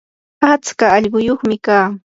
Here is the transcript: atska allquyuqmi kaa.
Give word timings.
atska 0.51 0.85
allquyuqmi 0.97 1.57
kaa. 1.65 1.87